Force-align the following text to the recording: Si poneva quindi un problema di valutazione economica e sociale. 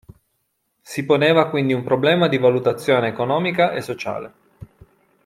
Si 0.81 1.05
poneva 1.05 1.51
quindi 1.51 1.73
un 1.73 1.83
problema 1.83 2.27
di 2.27 2.39
valutazione 2.39 3.09
economica 3.09 3.71
e 3.71 3.81
sociale. 3.81 4.33